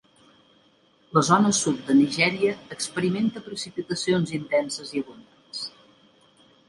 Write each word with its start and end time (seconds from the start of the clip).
La 1.17 1.21
zona 1.27 1.51
sud 1.57 1.83
de 1.89 1.97
Nigèria 1.99 2.55
experimenta 2.77 3.45
precipitacions 3.51 4.35
intenses 4.39 4.95
i 4.97 5.05
abundants. 5.07 5.63